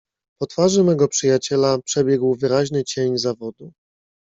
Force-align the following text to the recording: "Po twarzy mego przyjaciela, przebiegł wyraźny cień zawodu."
"Po 0.39 0.45
twarzy 0.47 0.83
mego 0.83 1.07
przyjaciela, 1.07 1.81
przebiegł 1.81 2.35
wyraźny 2.35 2.83
cień 2.83 3.17
zawodu." 3.17 3.71